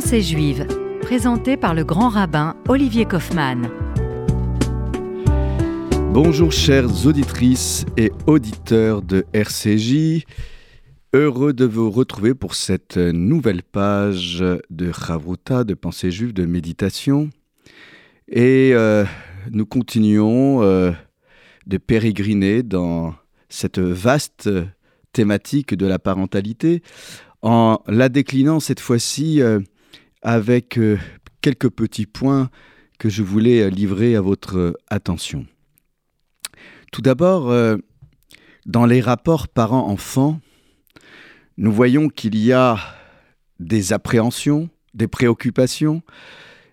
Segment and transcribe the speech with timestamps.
[0.00, 0.64] Pensée juive,
[1.00, 3.68] présenté par le grand rabbin Olivier Kaufmann.
[6.12, 10.24] Bonjour chères auditrices et auditeurs de RCJ.
[11.14, 17.30] Heureux de vous retrouver pour cette nouvelle page de Chavruta, de pensée juive, de méditation.
[18.28, 19.04] Et euh,
[19.50, 20.92] nous continuons euh,
[21.66, 23.16] de pérégriner dans
[23.48, 24.48] cette vaste
[25.12, 26.84] thématique de la parentalité
[27.42, 29.58] en la déclinant cette fois-ci euh,
[30.28, 30.98] avec euh,
[31.40, 32.50] quelques petits points
[32.98, 35.46] que je voulais euh, livrer à votre attention.
[36.92, 37.54] Tout d'abord,
[38.64, 40.40] dans les rapports parents-enfants,
[41.58, 42.78] nous voyons qu'il y a
[43.60, 46.02] des appréhensions, des préoccupations,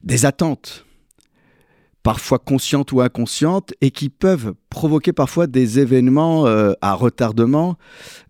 [0.04, 0.86] des attentes
[2.06, 7.80] parfois conscientes ou inconscientes, et qui peuvent provoquer parfois des événements euh, à retardement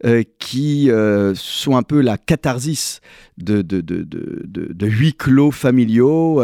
[0.06, 3.02] euh, qui euh, sont un peu la catharsis
[3.38, 3.66] de,
[4.82, 6.42] huis clos familiaux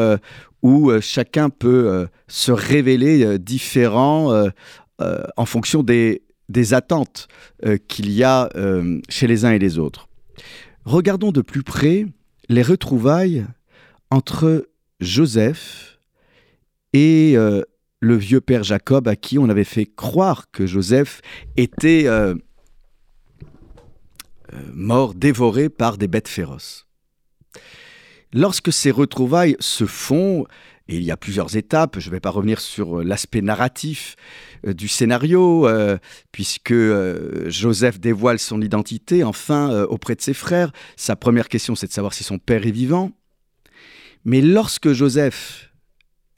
[0.61, 4.43] où chacun peut se révéler différent
[4.99, 7.29] en fonction des attentes
[7.87, 8.49] qu'il y a
[9.07, 10.09] chez les uns et les autres.
[10.83, 12.05] Regardons de plus près
[12.49, 13.45] les retrouvailles
[14.09, 14.67] entre
[14.99, 15.90] Joseph,
[16.93, 17.61] et euh,
[17.99, 21.21] le vieux père Jacob à qui on avait fait croire que Joseph
[21.57, 22.35] était euh,
[24.53, 26.87] euh, mort, dévoré par des bêtes féroces.
[28.33, 30.45] Lorsque ces retrouvailles se font,
[30.87, 34.15] et il y a plusieurs étapes, je ne vais pas revenir sur l'aspect narratif
[34.65, 35.67] du scénario,
[36.31, 36.73] puisque
[37.47, 40.71] Joseph dévoile son identité enfin auprès de ses frères.
[40.95, 43.11] Sa première question, c'est de savoir si son père est vivant.
[44.23, 45.70] Mais lorsque Joseph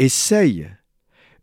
[0.03, 0.69] essaye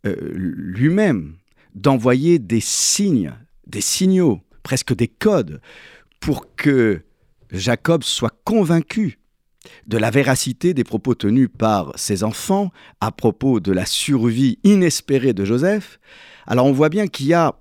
[0.07, 1.37] euh, lui-même
[1.75, 3.35] d'envoyer des signes,
[3.67, 5.61] des signaux, presque des codes,
[6.21, 7.03] pour que
[7.51, 9.19] Jacob soit convaincu
[9.87, 15.33] de la véracité des propos tenus par ses enfants à propos de la survie inespérée
[15.33, 16.01] de Joseph,
[16.47, 17.61] alors on voit bien qu'il y a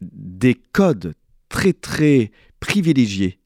[0.00, 1.14] des codes
[1.48, 3.38] très très privilégiés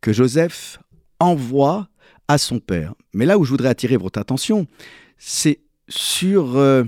[0.00, 0.78] que Joseph
[1.20, 1.88] envoie
[2.28, 2.94] à son père.
[3.12, 4.66] Mais là où je voudrais attirer votre attention,
[5.18, 6.84] c'est sur euh,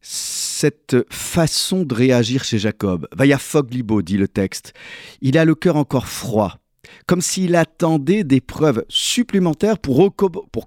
[0.00, 3.08] cette façon de réagir chez Jacob.
[3.12, 4.72] Vaya Foglibo, dit le texte.
[5.20, 6.58] Il a le cœur encore froid,
[7.06, 10.14] comme s'il attendait des preuves supplémentaires pour,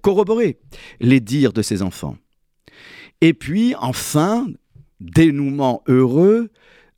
[0.02, 0.59] corroborer
[1.00, 2.18] les dires de ses enfants.
[3.22, 4.47] Et puis, enfin,
[5.00, 6.50] dénouement heureux,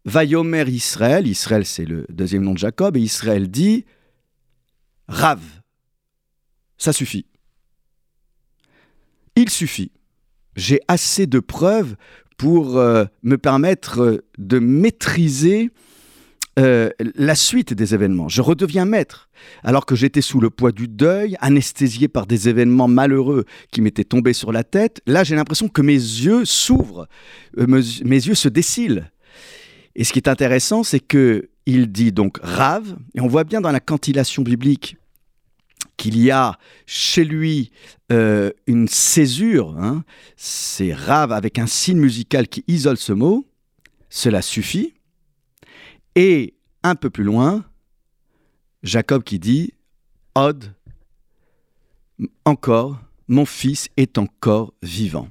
[0.05, 3.85] Vayomer Israël, Israël c'est le deuxième nom de Jacob, et Israël dit
[5.07, 5.41] Rav,
[6.77, 7.25] ça suffit.
[9.35, 9.91] Il suffit
[10.55, 11.95] j'ai assez de preuves
[12.37, 15.69] pour euh, me permettre euh, de maîtriser
[16.59, 18.29] euh, la suite des événements.
[18.29, 19.29] Je redeviens maître,
[19.63, 24.03] alors que j'étais sous le poids du deuil, anesthésié par des événements malheureux qui m'étaient
[24.03, 25.01] tombés sur la tête.
[25.07, 27.07] Là, j'ai l'impression que mes yeux s'ouvrent,
[27.57, 29.09] mes, yeux se décilent.
[29.95, 33.61] Et ce qui est intéressant, c'est que il dit donc rave, et on voit bien
[33.61, 34.97] dans la cantillation biblique
[35.97, 37.71] qu'il y a chez lui
[38.11, 40.03] euh, une césure, hein,
[40.35, 43.45] c'est rave avec un signe musical qui isole ce mot,
[44.09, 44.93] cela suffit.
[46.15, 47.65] Et un peu plus loin,
[48.83, 49.73] Jacob qui dit
[50.35, 50.73] Od,
[52.45, 55.29] encore, mon fils est encore vivant.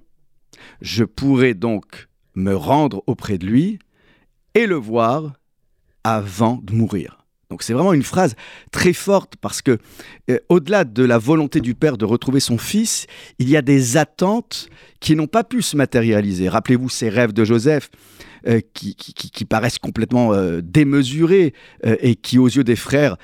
[0.81, 3.79] Je pourrai donc me rendre auprès de lui
[4.55, 5.35] et le voir
[6.05, 7.22] avant de mourir.
[7.53, 8.35] Donc c'est vraiment une phrase
[8.71, 9.77] très forte parce que
[10.31, 13.07] euh, au-delà de la volonté du père de retrouver son fils,
[13.39, 14.71] il y a des attentes
[15.01, 16.49] qui n'ont pas pu se matérialiser.
[16.49, 17.91] Rappelez-vous ces rêves de Joseph.
[18.47, 21.53] Euh, qui, paraissent complètement euh, démesurés
[21.85, 23.17] et qui, aux yeux des frères,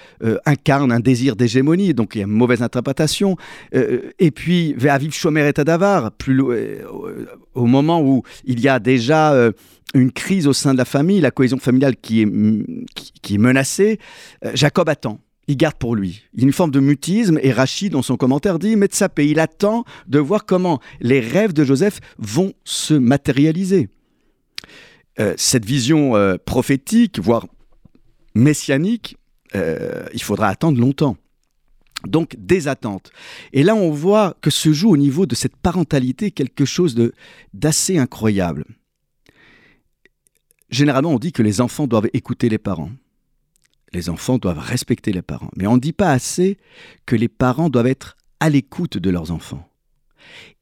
[0.45, 1.95] incarnent un désir d'hégémonie.
[1.95, 3.37] Donc il y a une mauvaise interprétation.
[3.73, 6.43] et puis, Ve'aviv Shomer et Adavar, plus,
[7.55, 9.51] au moment où il y a déjà
[9.95, 12.29] une crise au sein de la famille, la cohésion familiale qui est,
[13.23, 13.99] qui, est menacée,
[14.45, 15.21] euh, Jacob attend.
[15.47, 16.25] Il garde pour lui.
[16.35, 19.41] Il y a une forme de mutisme et Rachid, dans son commentaire, dit Metsapé, il
[19.41, 23.89] attend de voir comment les rêves de Joseph vont se matérialiser.
[25.21, 27.47] Euh, cette vision euh, prophétique, voire
[28.35, 29.17] messianique,
[29.55, 31.17] il faudra attendre longtemps.
[32.07, 33.11] Donc des attentes.
[33.53, 36.95] Et là, on voit que se joue au niveau de cette parentalité quelque chose
[37.55, 38.65] d'assez incroyable.
[40.71, 42.91] Généralement, on dit que les enfants doivent écouter les parents.
[43.93, 45.51] Les enfants doivent respecter les parents.
[45.57, 46.59] Mais on ne dit pas assez
[47.07, 49.69] que les parents doivent être à l'écoute de leurs enfants.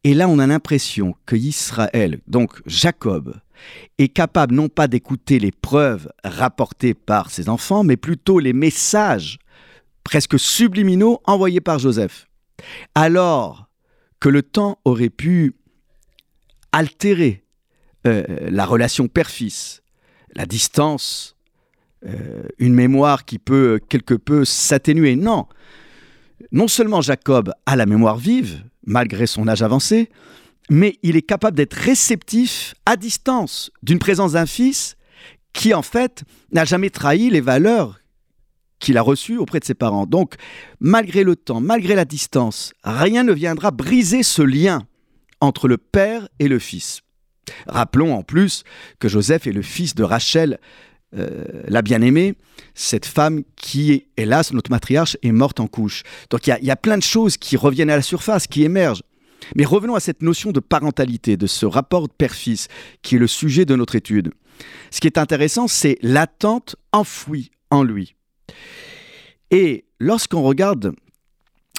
[0.05, 3.35] Et là, on a l'impression que Israël, donc Jacob,
[3.99, 9.39] est capable non pas d'écouter les preuves rapportées par ses enfants, mais plutôt les messages
[10.05, 12.29] presque subliminaux envoyés par Joseph.
[12.95, 13.69] Alors
[14.21, 15.55] que le temps aurait pu
[16.73, 17.45] altérer
[18.07, 19.83] euh, la relation père-fils,
[20.35, 21.37] la distance,
[22.07, 25.17] euh, une mémoire qui peut quelque peu s'atténuer.
[25.17, 25.47] Non,
[26.53, 30.09] non seulement Jacob a la mémoire vive, malgré son âge avancé,
[30.71, 34.97] mais il est capable d'être réceptif à distance d'une présence d'un fils
[35.53, 38.01] qui, en fait, n'a jamais trahi les valeurs
[38.79, 40.07] qu'il a reçues auprès de ses parents.
[40.07, 40.35] Donc,
[40.81, 44.87] malgré le temps, malgré la distance, rien ne viendra briser ce lien
[45.41, 47.01] entre le père et le fils.
[47.67, 48.65] Rappelons en plus
[48.99, 50.59] que Joseph est le fils de Rachel,
[51.17, 52.35] euh, la bien-aimée,
[52.75, 56.03] cette femme qui, hélas, notre matriarche, est morte en couche.
[56.31, 59.03] Donc il y, a plein de choses qui reviennent à la surface, qui émergent.
[59.55, 62.69] Mais revenons à cette notion de parentalité, de ce rapport père-fils,
[63.03, 64.33] qui est le sujet de notre étude.
[64.91, 68.15] Ce qui est intéressant, c'est l'attente enfouie en lui.
[69.51, 70.95] Et lorsqu'on regarde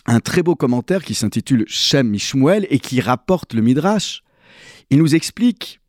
[0.05, 4.23] un très beau commentaire qui s'intitule Shem Mishmuel et qui rapporte le Midrash,
[4.89, 5.81] il nous explique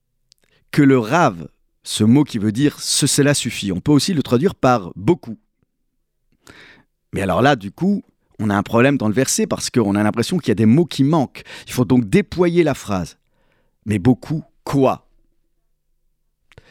[0.71, 1.49] que le Rav,
[1.89, 5.39] ce mot qui veut dire ce, cela suffit, on peut aussi le traduire par beaucoup.
[7.15, 8.03] Mais alors là, du coup,
[8.39, 10.67] on a un problème dans le verset parce qu'on a l'impression qu'il y a des
[10.67, 11.45] mots qui manquent.
[11.67, 13.17] Il faut donc déployer la phrase.
[13.87, 15.09] Mais beaucoup, quoi?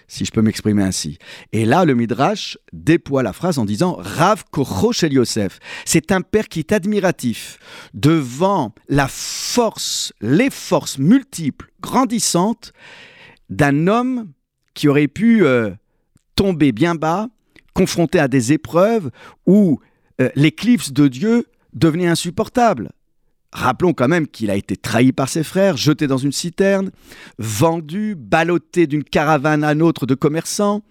[0.08, 1.18] Si je peux m'exprimer ainsi.
[1.52, 5.58] Et là, le Midrash déploie la phrase en disant Rav Kochosh El Yosef.
[5.84, 7.58] C'est un père qui est admiratif
[7.96, 12.72] devant la force, les forces multiples, grandissantes
[13.50, 14.32] d'un homme
[14.78, 15.72] qui aurait pu euh,
[16.36, 17.30] tomber bien bas,
[17.74, 19.10] confronté à des épreuves
[19.48, 19.80] où
[20.22, 22.92] euh, l'éclipse de Dieu devenait insupportable.
[23.52, 26.92] Rappelons quand même qu'il a été trahi par ses frères, jeté dans une citerne,
[27.40, 30.84] vendu, ballotté d'une caravane à une autre de commerçants,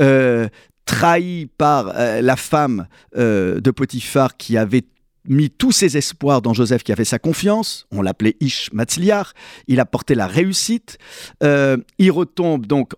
[0.00, 0.48] euh,
[0.86, 4.84] trahi par la femme de Potiphar qui avait
[5.26, 9.32] mis tous ses espoirs dans Joseph qui avait sa confiance, on l'appelait Ish Matzliar,
[9.68, 10.98] il a porté la réussite,
[11.40, 12.92] il retombe donc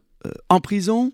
[0.49, 1.13] en prison,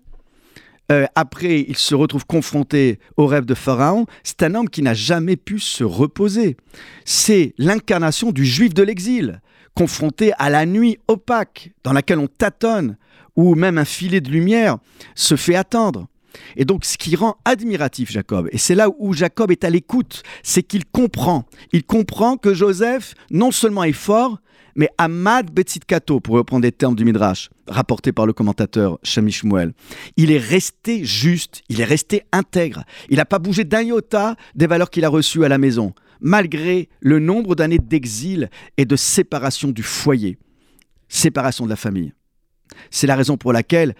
[0.91, 4.05] euh, après, il se retrouve confronté au rêve de Pharaon.
[4.23, 6.57] C'est un homme qui n'a jamais pu se reposer.
[7.05, 9.41] C'est l'incarnation du juif de l'exil,
[9.75, 12.97] confronté à la nuit opaque dans laquelle on tâtonne,
[13.35, 14.77] où même un filet de lumière
[15.15, 16.07] se fait attendre.
[16.55, 20.23] Et donc, ce qui rend admiratif Jacob, et c'est là où Jacob est à l'écoute,
[20.43, 21.45] c'est qu'il comprend.
[21.71, 24.39] Il comprend que Joseph, non seulement est fort,
[24.75, 29.73] mais Ahmad Betzitkato, pour reprendre des termes du Midrash, rapporté par le commentateur Shamish Muel,
[30.17, 32.83] il est resté juste, il est resté intègre.
[33.09, 36.89] Il n'a pas bougé d'un iota des valeurs qu'il a reçues à la maison, malgré
[37.01, 40.37] le nombre d'années d'exil et de séparation du foyer,
[41.07, 42.13] séparation de la famille.
[42.89, 43.93] C'est la raison pour laquelle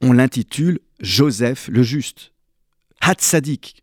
[0.00, 2.32] on l'intitule Joseph le Juste.
[3.00, 3.82] Hatzadik,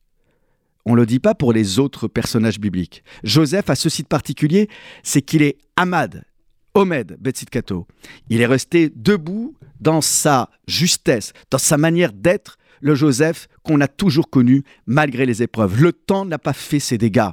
[0.86, 3.04] on ne le dit pas pour les autres personnages bibliques.
[3.24, 4.69] Joseph a ceci de particulier,
[5.04, 6.24] c'est qu'il est Ahmad,
[6.75, 7.18] Omed,
[7.52, 7.88] Kato.
[8.30, 13.88] Il est resté debout dans sa justesse, dans sa manière d'être, le Joseph qu'on a
[13.88, 15.81] toujours connu malgré les épreuves.
[15.81, 17.31] Le temps n'a pas fait ses dégâts.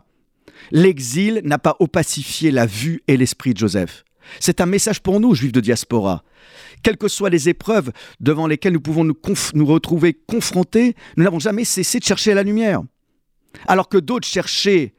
[0.70, 4.04] L'exil n'a pas opacifié la vue et l'esprit de Joseph.
[4.40, 6.22] C'est un message pour nous, juifs de diaspora.
[6.82, 11.64] Quelles que soient les épreuves devant lesquelles nous pouvons nous, retrouver confrontés, nous n'avons jamais
[11.64, 12.82] cessé de chercher la lumière.
[13.66, 14.94] Alors que d'autres cherchaient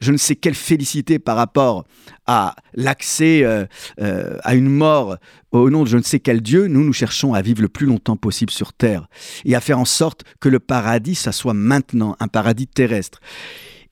[0.00, 1.84] je ne sais quelle félicité par rapport
[2.26, 3.66] à l'accès euh,
[4.00, 5.16] euh, à une mort
[5.50, 7.86] au nom de je ne sais quel Dieu, nous, nous cherchons à vivre le plus
[7.86, 9.08] longtemps possible sur Terre
[9.44, 13.20] et à faire en sorte que le paradis, ça soit maintenant un paradis terrestre.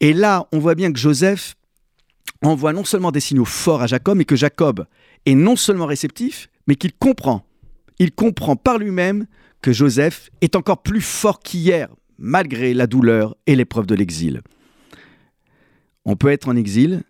[0.01, 1.57] Et là, on voit bien que Joseph
[2.47, 4.87] envoie non seulement des signaux forts à Jacob, mais que Jacob
[5.25, 7.45] est non seulement réceptif, mais qu'il comprend.
[7.99, 9.27] Il comprend par lui-même
[9.63, 11.89] que Joseph est encore plus fort qu'hier,
[12.19, 14.43] malgré la douleur et l'épreuve de l'exil.
[16.05, 17.03] On peut être en exil,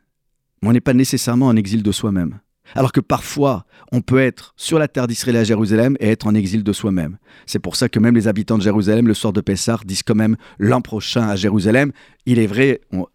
[0.63, 2.39] mais on n'est pas nécessairement en exil de soi-même.
[2.75, 6.35] Alors que parfois, on peut être sur la terre d'Israël à Jérusalem et être en
[6.35, 7.19] exil de soi-même.
[7.47, 10.17] C'est pour ça que même les habitants de Jérusalem, le soir de Pessah, disent quand
[10.17, 11.93] même l'an prochain à Jérusalem,
[12.25, 13.07] il est vrai, on,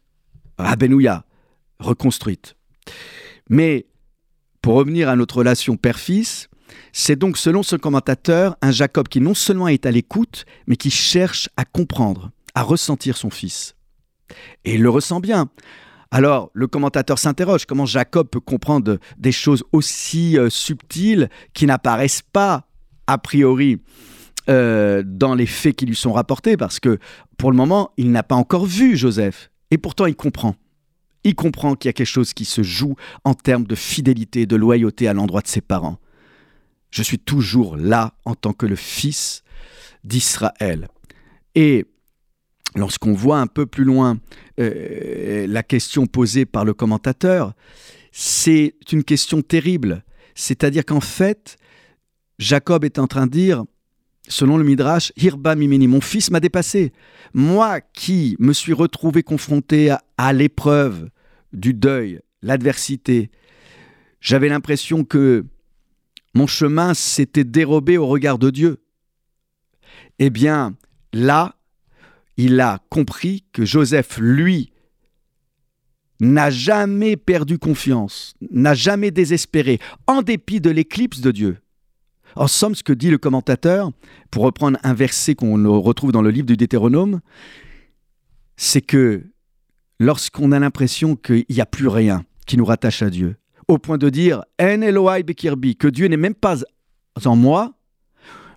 [1.81, 2.55] reconstruite.
[3.49, 3.87] Mais
[4.61, 6.49] pour revenir à notre relation père-fils,
[6.93, 10.91] c'est donc, selon ce commentateur, un Jacob qui non seulement est à l'écoute, mais qui
[10.91, 13.75] cherche à comprendre, à ressentir son fils.
[14.65, 15.49] Et il le ressent bien.
[16.11, 22.23] Alors, le commentateur s'interroge comment Jacob peut comprendre des choses aussi euh, subtiles qui n'apparaissent
[22.33, 22.67] pas
[23.07, 23.81] a priori
[24.49, 26.99] euh, dans les faits qui lui sont rapportés, parce que
[27.37, 29.51] pour le moment, il n'a pas encore vu Joseph.
[29.71, 30.55] Et pourtant, il comprend.
[31.23, 34.55] Il comprend qu'il y a quelque chose qui se joue en termes de fidélité, de
[34.55, 35.99] loyauté à l'endroit de ses parents.
[36.89, 39.43] Je suis toujours là en tant que le fils
[40.03, 40.87] d'Israël.
[41.55, 41.85] Et
[42.75, 44.19] lorsqu'on voit un peu plus loin
[44.59, 47.53] euh, la question posée par le commentateur,
[48.11, 50.03] c'est une question terrible.
[50.35, 51.57] C'est-à-dire qu'en fait,
[52.39, 53.63] Jacob est en train de dire,
[54.27, 56.91] selon le Midrash, Hirba Mimini, mon fils m'a dépassé.
[57.33, 61.09] Moi qui me suis retrouvé confronté à, l'épreuve
[61.53, 63.31] du deuil, l'adversité,
[64.19, 65.45] j'avais l'impression que
[66.33, 68.77] mon chemin s'était dérobé au regard de Dieu.
[70.19, 70.75] Eh bien,
[71.13, 71.55] là,
[72.37, 74.71] il a compris que Joseph, lui,
[76.19, 81.57] n'a jamais perdu confiance, n'a jamais désespéré, en dépit de l'éclipse de Dieu.
[82.35, 83.91] En somme, ce que dit le commentateur,
[84.29, 87.21] pour reprendre un verset qu'on retrouve dans le livre du Deutéronome,
[88.57, 89.23] c'est que
[89.99, 93.35] lorsqu'on a l'impression qu'il n'y a plus rien qui nous rattache à Dieu,
[93.67, 94.77] au point de dire En
[95.25, 96.57] Bekirbi, que Dieu n'est même pas
[97.25, 97.73] en moi,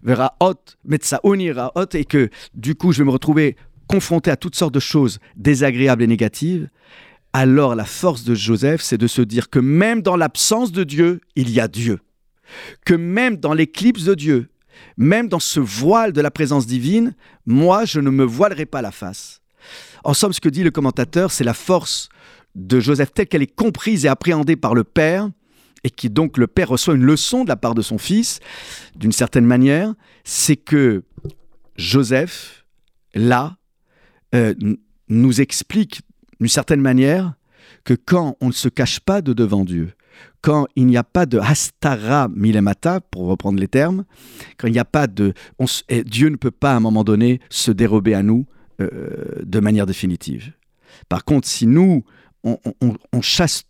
[0.02, 0.54] verra hot,
[1.38, 4.81] ira hot, et que du coup je vais me retrouver confronté à toutes sortes de
[4.81, 6.69] choses désagréables et négatives,
[7.33, 11.21] alors la force de Joseph, c'est de se dire que même dans l'absence de Dieu,
[11.35, 11.99] il y a Dieu.
[12.85, 14.49] Que même dans l'éclipse de Dieu,
[14.97, 17.15] même dans ce voile de la présence divine,
[17.47, 19.41] moi, je ne me voilerai pas la face.
[20.05, 22.09] En somme, ce que dit le commentateur, c'est la force
[22.55, 25.31] de Joseph telle qu'elle est comprise et appréhendée par le Père,
[25.83, 28.41] et qui donc le Père reçoit une leçon de la part de son Fils,
[28.97, 31.03] d'une certaine manière, c'est que
[31.77, 32.65] Joseph,
[33.15, 33.57] là,
[34.35, 34.55] euh,
[35.09, 36.03] nous explique
[36.41, 37.35] d'une certaine manière
[37.85, 39.93] que quand on ne se cache pas de devant Dieu,
[40.40, 44.04] quand il n'y a pas de hastara milemata, pour reprendre les termes,
[44.59, 45.33] quand il n'y a pas de...
[46.06, 48.47] Dieu ne peut pas à un moment donné se dérober à nous
[48.80, 50.52] euh, de manière définitive.
[51.09, 52.04] Par contre, si nous,
[52.42, 52.59] on,
[53.12, 53.64] on chasse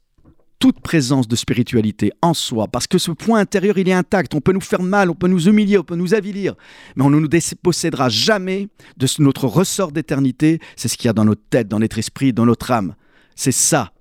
[0.64, 4.34] toute présence de spiritualité en soi, parce que ce point intérieur, il est intact.
[4.34, 6.54] On peut nous faire mal, on peut nous humilier, on peut nous avilir,
[6.96, 10.60] mais on ne nous dépossédera jamais de notre ressort d'éternité.
[10.74, 12.94] C'est ce qu'il y a dans notre tête, dans notre esprit, dans notre âme.
[13.34, 13.92] C'est ça.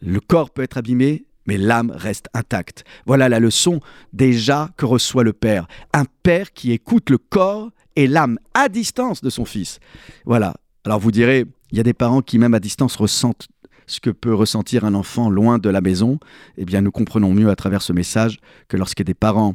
[0.00, 2.84] Le corps peut être abîmé, mais l'âme reste intacte.
[3.06, 3.80] Voilà la leçon
[4.12, 5.66] déjà que reçoit le Père.
[5.92, 9.80] Un Père qui écoute le corps et l'âme à distance de son Fils.
[10.26, 10.54] Voilà.
[10.84, 13.48] Alors vous direz, il y a des parents qui, même à distance, ressentent
[13.86, 16.18] ce que peut ressentir un enfant loin de la maison,
[16.58, 18.38] eh bien nous comprenons mieux à travers ce message
[18.68, 19.54] que lorsque des parents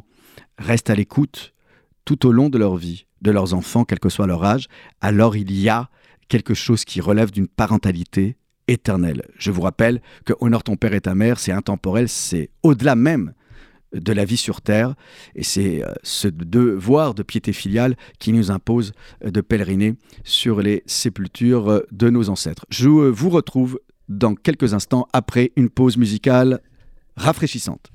[0.58, 1.54] restent à l'écoute
[2.04, 4.66] tout au long de leur vie, de leurs enfants, quel que soit leur âge,
[5.00, 5.88] alors il y a
[6.28, 8.36] quelque chose qui relève d'une parentalité
[8.66, 13.34] Je vous rappelle que honore ton père et ta mère, c'est intemporel, c'est au-delà même
[13.92, 14.94] de la vie sur terre,
[15.34, 18.92] et c'est euh, ce devoir de piété filiale qui nous impose
[19.24, 19.94] euh, de pèleriner
[20.24, 22.66] sur les sépultures euh, de nos ancêtres.
[22.70, 23.78] Je vous retrouve
[24.08, 26.60] dans quelques instants après une pause musicale
[27.16, 27.92] rafraîchissante.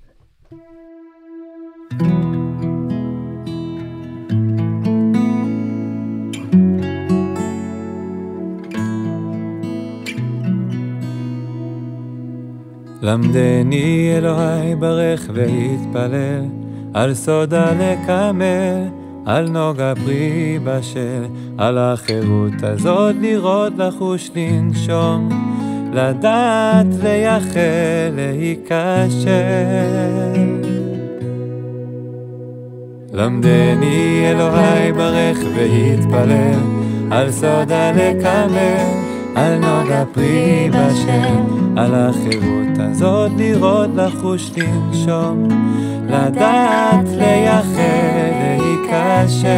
[13.09, 16.45] למדני אלוהי ברך והתפלל,
[16.93, 18.87] על סודה לקמל,
[19.25, 21.25] על נוגה פרי בשל,
[21.57, 25.29] על החירות הזאת לראות, לחוש, לנשום.
[25.93, 29.29] לדעת לייחל להיכשל.
[33.13, 36.59] למדני אלוהי ברך והתפלל,
[37.11, 38.85] על סודה לקמל,
[39.35, 45.47] על נוגה פרי בשל, על החירות הזאת לראות, לחוש, לנשום,
[46.09, 49.49] לדעת לייחל להיכשל.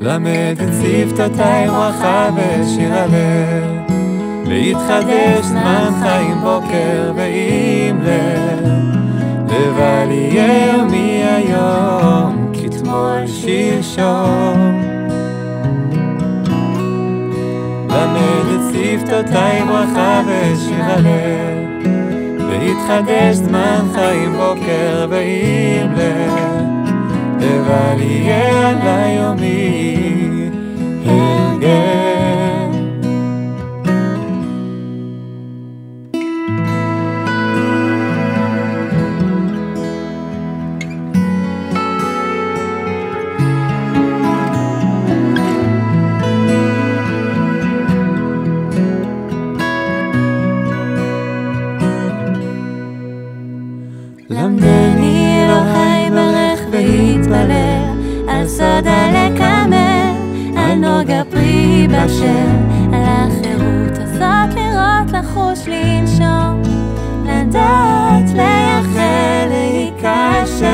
[0.00, 3.64] למד את שפתותיי ברכה ושיר הלב,
[4.46, 8.66] להתחדש זמן חיים בוקר ועם לב,
[9.44, 14.96] לבל יהיה מהיום כתמול שלשום.
[17.90, 21.86] למד את שפתותיי ברכה ושיר הלב,
[22.50, 26.56] להתחדש זמן חיים בוקר ועם לב.
[27.40, 30.50] לבל יהיה על היומי
[31.06, 32.15] הרגל.
[62.16, 66.62] בשל, על החירות הזאת לראות, לחוש, לנשום,
[67.24, 70.66] לדעת, לייחל, להיכשל.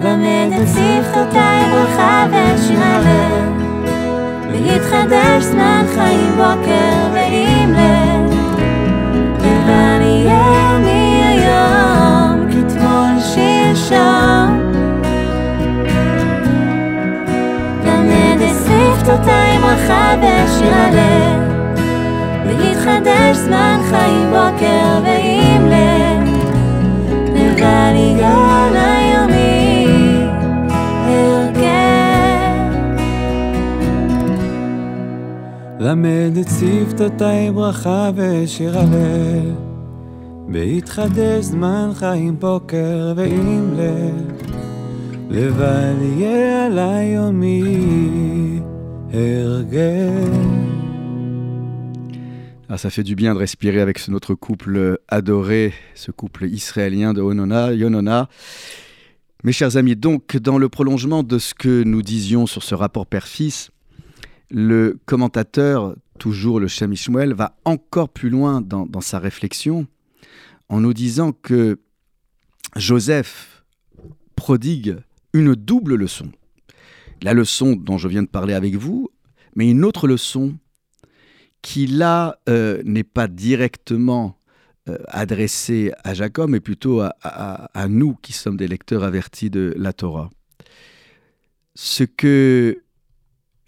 [0.00, 3.62] למד את שפתותיי ברכה ושיר הלב
[4.52, 6.89] ויתחדש זמן חיים בוקר
[19.80, 21.40] ברכה ושיר הלב
[22.46, 26.28] ויתחדש זמן חיים בוקר ועם לב.
[27.34, 29.86] לבן יהיה ליומי
[31.06, 31.60] הרגל
[35.78, 39.54] למד את שפתותיי ברכה ושיר הלב,
[40.48, 44.50] בהתחדש זמן חיים בוקר ועם לב,
[45.30, 48.59] לבל יהיה עלי יומי.
[52.68, 57.12] Ah, ça fait du bien de respirer avec ce- notre couple adoré, ce couple israélien
[57.12, 58.28] de Onona, Yonona.
[59.42, 63.06] Mes chers amis, donc dans le prolongement de ce que nous disions sur ce rapport
[63.06, 63.70] père-fils,
[64.50, 69.86] le commentateur, toujours le Shem Ishmuel, va encore plus loin dans sa réflexion
[70.68, 71.80] en nous disant que
[72.76, 73.64] Joseph
[74.36, 74.96] prodigue
[75.32, 76.30] une double leçon.
[77.22, 79.10] La leçon dont je viens de parler avec vous,
[79.54, 80.56] mais une autre leçon
[81.62, 84.38] qui là euh, n'est pas directement
[84.88, 89.92] euh, adressée à Jacob, mais plutôt à, nous qui sommes des lecteurs avertis de la
[89.92, 90.30] Torah.
[91.74, 92.82] Ce que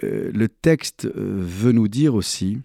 [0.03, 2.59] euh, le texte veut nous dire aussi,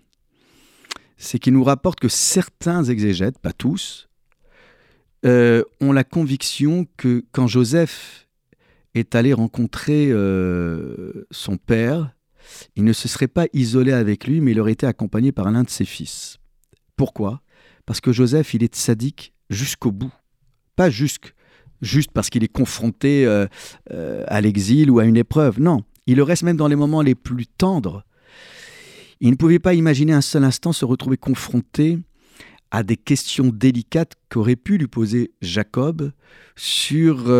[1.18, 4.08] c'est qu'il nous rapporte que certains exégètes, pas tous,
[5.26, 8.27] ont la conviction que quand Joseph
[8.98, 12.12] est allé rencontrer euh, son père,
[12.76, 15.64] il ne se serait pas isolé avec lui, mais il aurait été accompagné par l'un
[15.64, 16.38] de ses fils.
[16.96, 17.42] Pourquoi?
[17.86, 20.14] Parce que Joseph, il est sadique jusqu'au bout.
[20.76, 21.34] Pas juste
[22.14, 23.48] parce qu'il est confronté euh,
[23.92, 25.60] euh, à l'exil ou à une épreuve.
[25.60, 28.04] Non, il le reste même dans les moments les plus tendres.
[29.20, 32.00] Il ne pouvait pas imaginer un seul instant se retrouver confronté
[32.70, 36.12] à des questions délicates qu'aurait pu lui poser Jacob
[36.56, 37.32] sur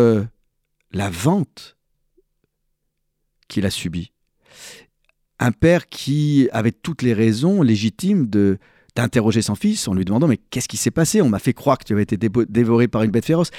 [0.92, 1.76] la vente
[3.48, 4.12] qu'il a subie
[5.38, 8.58] un père qui avait toutes les raisons légitimes de
[8.96, 11.22] d'interroger son fils en lui demandant mais qu'est-ce qui s'est passé?
[11.22, 13.50] On m'a fait croire que tu avais été dévo- dévoré par une bête féroce.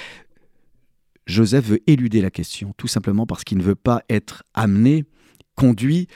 [1.27, 5.05] Joseph veut éluder la question, tout simplement parce qu'il ne veut pas être amené,
[5.55, 6.07] conduit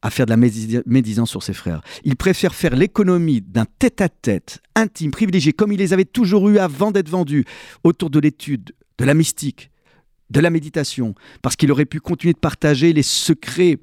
[0.00, 1.82] à faire de la médi- médisance sur ses frères.
[2.04, 6.90] Il préfère faire l'économie d'un tête-à-tête intime, privilégié, comme il les avait toujours eu avant
[6.90, 7.44] d'être vendu,
[7.84, 9.70] autour de l'étude, de la mystique,
[10.30, 13.78] de la méditation, parce qu'il aurait pu continuer de partager les secrets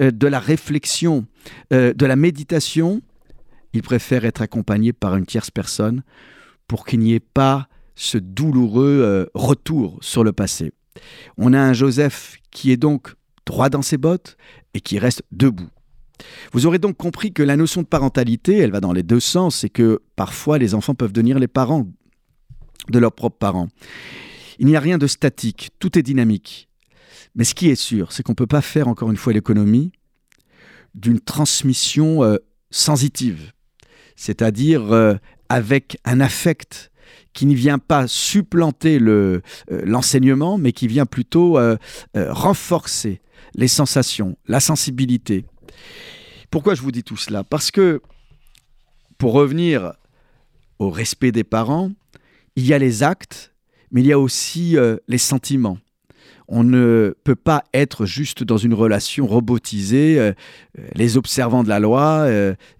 [0.00, 1.26] euh, de la réflexion,
[1.72, 3.02] euh, de la méditation,
[3.72, 6.02] il préfère être accompagné par une tierce personne
[6.66, 10.72] pour qu'il n'y ait pas ce douloureux euh, retour sur le passé.
[11.36, 14.36] On a un Joseph qui est donc droit dans ses bottes
[14.74, 15.68] et qui reste debout.
[16.52, 19.64] Vous aurez donc compris que la notion de parentalité, elle va dans les deux sens,
[19.64, 21.86] et que parfois les enfants peuvent devenir les parents
[22.88, 23.68] de leurs propres parents.
[24.58, 26.68] Il n'y a rien de statique, tout est dynamique.
[27.34, 29.92] Mais ce qui est sûr, c'est qu'on ne peut pas faire encore une fois l'économie
[30.94, 32.36] d'une transmission euh,
[32.70, 33.52] sensitive,
[34.16, 35.14] c'est-à-dire euh,
[35.48, 36.90] avec un affect
[37.32, 41.56] qui ne vient pas supplanter euh, l'enseignement, mais qui vient plutôt
[42.14, 43.20] renforcer
[43.54, 45.44] les sensations, la sensibilité.
[46.50, 47.44] Pourquoi je vous dis tout cela?
[47.44, 48.02] Parce que,
[49.18, 49.92] pour revenir
[50.78, 51.92] au respect des parents,
[52.56, 53.54] il y a les actes,
[53.90, 55.78] mais il y a aussi euh, les sentiments.
[56.46, 60.32] On ne peut pas être juste dans une relation robotisée, euh,
[60.78, 62.28] euh, les observants de la loi,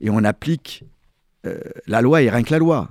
[0.00, 0.84] et on applique
[1.86, 2.90] la loi et rien que la loi.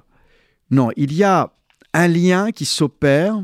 [0.71, 1.53] Non, il y a
[1.93, 3.43] un lien qui s'opère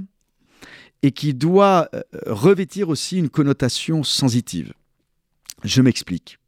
[1.03, 1.89] et qui doit
[2.25, 4.73] revêtir aussi une connotation sensitive.
[5.63, 6.39] Je m'explique.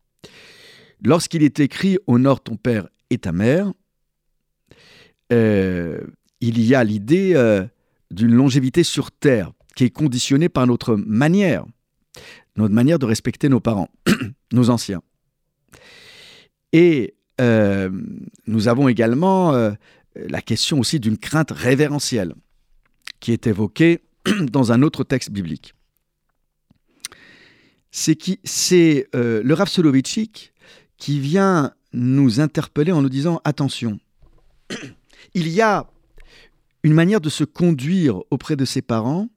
[1.03, 3.71] Lorsqu'il est écrit Honore ton père et ta mère,
[5.29, 6.07] il
[6.41, 7.67] y a l'idée
[8.11, 11.65] d'une longévité sur terre qui est conditionnée par notre manière,
[12.55, 13.89] notre manière de respecter nos parents,
[14.53, 15.01] nos anciens.
[16.71, 17.89] Et euh,
[18.47, 19.71] nous avons également euh,
[20.15, 22.33] la question aussi d'une crainte révérentielle
[23.19, 24.01] qui est évoquée
[24.51, 25.73] dans un autre texte biblique.
[27.91, 30.53] C'est euh, le Rav Soloveitchik
[30.97, 33.99] qui vient nous interpeller en nous disant attention,
[35.33, 35.87] il y a
[36.85, 39.27] une manière de se conduire auprès de ses parents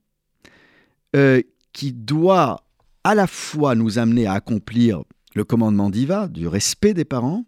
[1.16, 1.40] euh,
[1.72, 2.62] qui doit
[3.04, 5.02] à la fois nous amener à accomplir
[5.34, 7.46] le commandement d'Iva, du respect des parents,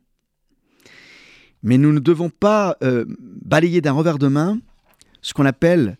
[1.62, 4.58] mais nous ne devons pas euh, balayer d'un revers de main
[5.20, 5.98] ce qu'on appelle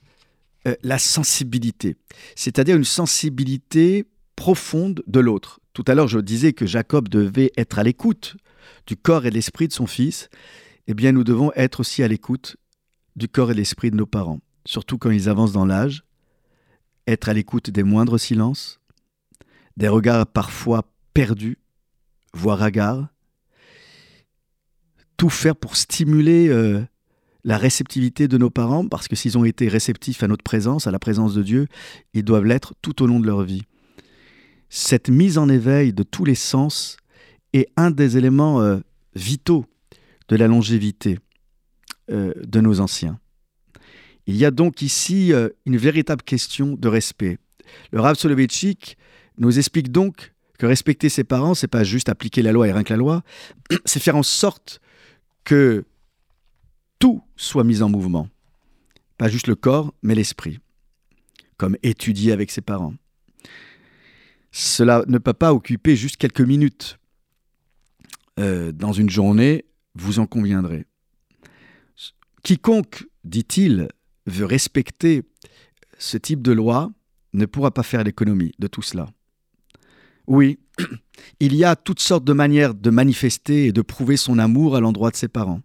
[0.66, 1.98] euh, la sensibilité,
[2.36, 5.60] c'est-à-dire une sensibilité profonde de l'autre.
[5.74, 8.38] Tout à l'heure, je disais que Jacob devait être à l'écoute
[8.86, 10.30] du corps et de l'esprit de son fils.
[10.86, 12.56] Eh bien, nous devons être aussi à l'écoute
[13.16, 16.05] du corps et l'esprit de nos parents, surtout quand ils avancent dans l'âge,
[17.07, 18.81] être à l'écoute des moindres silences,
[19.77, 21.59] des regards parfois perdus,
[22.35, 23.09] voire hagards,
[25.16, 26.83] tout faire pour stimuler euh,
[27.44, 30.90] la réceptivité de nos parents, parce que s'ils ont été réceptifs à notre présence, à
[30.90, 31.66] la présence de Dieu,
[32.14, 33.62] ils doivent l'être tout au long de leur vie.
[34.68, 36.96] Cette mise en éveil de tous les sens
[37.53, 38.79] est un des éléments euh,
[39.14, 39.66] vitaux
[40.29, 41.18] de la longévité
[42.11, 43.18] euh, de nos anciens.
[44.27, 45.33] Il y a donc ici
[45.66, 47.38] une véritable question de respect.
[47.90, 48.96] Le Rav Soloveitchik
[49.38, 52.85] nous explique donc que respecter ses parents, c'est pas juste appliquer la loi et rien
[52.85, 53.23] que la loi,
[53.87, 54.81] c'est faire en sorte
[55.42, 55.85] que
[56.99, 58.29] tout soit mis en mouvement.
[59.16, 60.61] Pas juste le corps, mais l'esprit.
[61.57, 62.94] Comme étudier avec ses parents.
[64.53, 66.99] Cela ne peut pas occuper juste quelques minutes.
[68.38, 70.87] Euh, dans une journée, vous en conviendrez.
[72.42, 73.88] Quiconque, dit-il,
[74.26, 75.22] veut respecter
[75.98, 76.92] ce type de loi
[77.33, 79.09] ne pourra pas faire l'économie de tout cela.
[80.26, 80.59] Oui,
[81.40, 84.81] il y a toutes sortes de manières de manifester et de prouver son amour à
[84.81, 85.61] l'endroit de ses parents,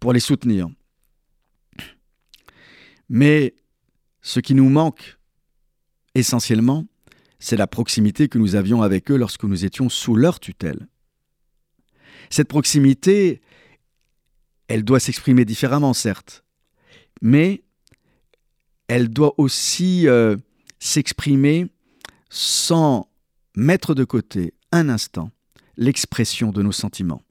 [0.00, 0.68] pour les soutenir.
[3.08, 3.54] Mais
[4.22, 5.18] ce qui nous manque
[6.14, 6.86] essentiellement,
[7.38, 10.88] c'est la proximité que nous avions avec eux lorsque nous étions sous leur tutelle.
[12.30, 13.42] Cette proximité,
[14.68, 16.44] elle doit s'exprimer différemment, certes,
[17.22, 17.62] mais
[18.88, 20.36] elle doit aussi euh,
[20.78, 21.68] s'exprimer
[22.30, 23.08] sans
[23.56, 25.30] mettre de côté un instant
[25.76, 27.22] l'expression de nos sentiments.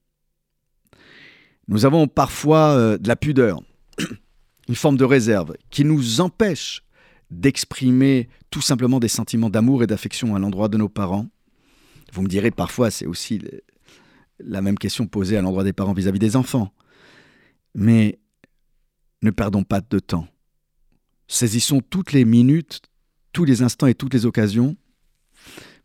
[1.68, 3.62] Nous avons parfois euh, de la pudeur,
[4.68, 6.84] une forme de réserve qui nous empêche
[7.32, 11.28] d'exprimer tout simplement des sentiments d'amour et d'affection à l'endroit de nos parents.
[12.12, 13.42] Vous me direz parfois c'est aussi
[14.40, 16.72] la même question posée à l'endroit des parents vis-à-vis -vis des enfants.
[17.76, 18.20] Mais
[19.22, 20.28] ne perdons pas de temps.
[21.28, 22.82] Saisissons toutes les minutes,
[23.32, 24.76] tous les instants et toutes les occasions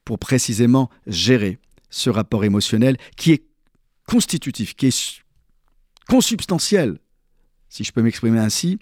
[0.04, 1.58] pour précisément gérer
[1.90, 3.44] ce rapport émotionnel qui est
[4.06, 5.22] constitutif, qui est
[6.08, 6.98] consubstantiel,
[7.68, 8.78] si je peux m'exprimer ainsi,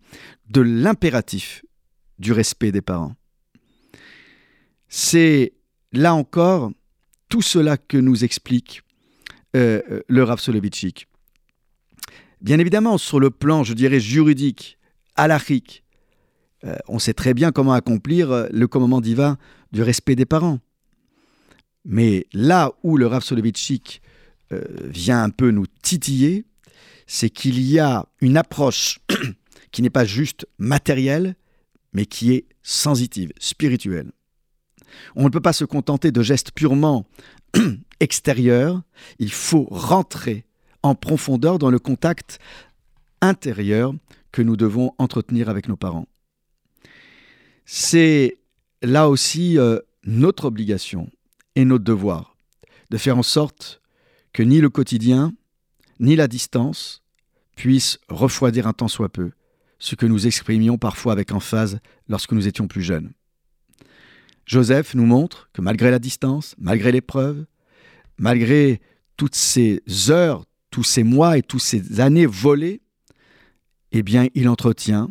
[0.48, 1.64] de l'impératif
[2.18, 3.14] du respect des parents.
[4.88, 5.52] C'est
[5.92, 6.70] là encore
[7.28, 8.82] tout cela que nous explique
[9.54, 11.08] euh, euh, le Rav Soloveitchik.
[12.40, 14.78] Bien évidemment, sur le plan, je dirais, juridique,
[15.16, 15.82] halachique,
[16.64, 19.38] euh, on sait très bien comment accomplir le commandement divin
[19.72, 20.58] du respect des parents.
[21.84, 24.02] Mais là où le Rav Soloveitchik
[24.52, 26.44] euh, vient un peu nous titiller,
[27.06, 28.98] c'est qu'il y a une approche
[29.70, 31.36] qui n'est pas juste matérielle,
[31.92, 34.10] mais qui est sensitive, spirituelle.
[35.14, 37.06] On ne peut pas se contenter de gestes purement
[38.00, 38.82] extérieurs,
[39.18, 40.45] il faut rentrer
[40.86, 42.38] en profondeur dans le contact
[43.20, 43.94] intérieur
[44.32, 46.06] que nous devons entretenir avec nos parents.
[47.64, 48.38] C'est
[48.82, 51.10] là aussi euh, notre obligation
[51.54, 52.36] et notre devoir
[52.90, 53.80] de faire en sorte
[54.32, 55.32] que ni le quotidien,
[55.98, 57.02] ni la distance
[57.56, 59.32] puissent refroidir un tant soit peu
[59.78, 63.12] ce que nous exprimions parfois avec emphase lorsque nous étions plus jeunes.
[64.46, 67.46] Joseph nous montre que malgré la distance, malgré l'épreuve,
[68.16, 68.80] malgré
[69.16, 70.44] toutes ces heures,
[70.76, 72.82] tous ces mois et toutes ces années volées,
[73.92, 75.08] eh bien, il entretient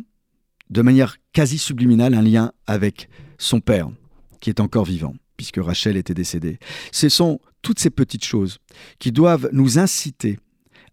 [0.70, 3.90] de manière quasi subliminale un lien avec son père,
[4.38, 6.60] qui est encore vivant puisque Rachel était décédée.
[6.92, 8.58] Ce sont toutes ces petites choses
[9.00, 10.38] qui doivent nous inciter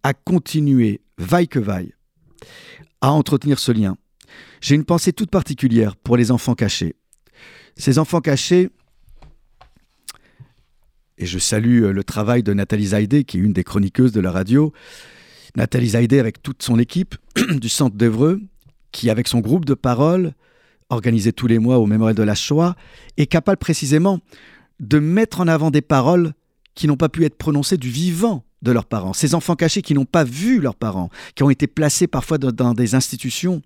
[0.01, 1.93] à continuer, vaille que vaille,
[2.99, 3.95] à entretenir ce lien.
[4.59, 6.95] J'ai une pensée toute particulière pour les enfants cachés.
[7.77, 8.71] Ces enfants cachés,
[11.23, 14.29] et je salue le travail de Nathalie Zaidé, qui est une des chroniqueuses de la
[14.29, 14.73] radio,
[15.55, 17.15] Nathalie Zaidé avec toute son équipe
[17.49, 18.41] du Centre d'Evreux,
[18.91, 20.33] qui avec son groupe de parole
[20.89, 22.75] organisé tous les mois au Mémorial de la Shoah,
[23.15, 24.19] est capable précisément
[24.81, 26.33] de mettre en avant des paroles
[26.75, 29.13] qui n'ont pas pu être prononcées du vivant de leurs parents.
[29.13, 32.73] Ces enfants cachés qui n'ont pas vu leurs parents, qui ont été placés parfois dans,
[32.73, 33.61] des institutions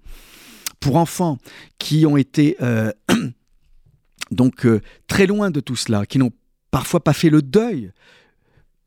[0.79, 1.39] pour enfants,
[1.79, 2.91] qui ont été euh,
[4.31, 6.31] donc euh, très loin de tout cela, qui n'ont
[6.71, 7.91] parfois pas fait le deuil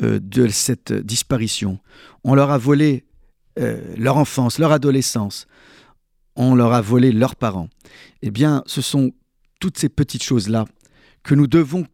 [0.03, 1.79] euh, de cette disparition.
[2.25, 3.05] On leur a volé
[3.97, 5.47] leur enfance, leur adolescence,
[6.35, 7.69] on leur a volé leurs parents.
[8.23, 9.13] Eh bien, ce sont
[9.61, 10.65] toutes ces petites choses-là
[11.23, 11.85] que nous devons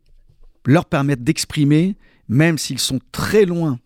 [0.65, 1.97] leur permettre d'exprimer,
[2.29, 3.81] même s'ils sont très loin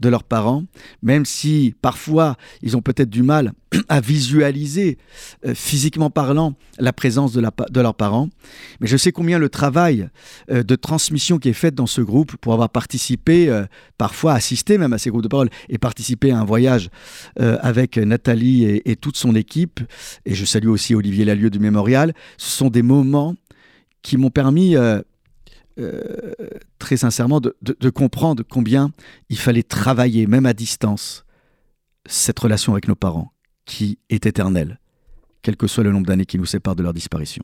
[0.00, 0.64] de leurs parents,
[1.02, 3.52] même si parfois ils ont peut-être du mal
[3.88, 4.98] à visualiser,
[5.46, 7.40] euh, physiquement parlant, la présence de,
[7.80, 8.28] leurs parents.
[8.80, 10.08] Mais je sais combien le travail
[10.50, 13.64] euh, de transmission qui est fait dans ce groupe, pour avoir participé, euh,
[13.98, 16.90] parfois assisté même à ces groupes de parole, et participé à un voyage
[17.38, 19.80] avec Nathalie et, toute son équipe,
[20.24, 23.34] et je salue aussi Olivier Lalieu du Mémorial, ce sont des moments
[24.02, 24.76] qui m'ont permis
[25.78, 26.00] euh,
[26.78, 28.90] très sincèrement de, comprendre combien
[29.28, 31.24] il fallait travailler, même à distance,
[32.06, 33.32] cette relation avec nos parents,
[33.64, 34.78] qui est éternelle,
[35.42, 37.42] quel que soit le nombre d'années qui nous séparent de leur disparition.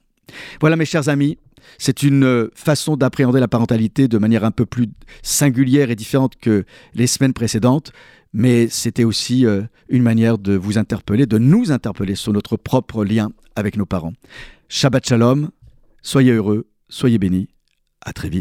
[0.61, 1.39] Voilà mes chers amis,
[1.79, 4.89] c'est une euh, façon d'appréhender la parentalité de manière un peu plus
[5.23, 6.65] singulière et différente que
[6.95, 7.93] les semaines précédentes,
[8.33, 13.05] mais c'était aussi euh, une manière de vous interpeller, de nous interpeller sur notre propre
[13.05, 14.15] lien avec nos parents.
[14.69, 15.51] Shabbat Shalom,
[16.03, 17.49] soyez heureux, soyez bénis.
[18.05, 18.31] À très vite.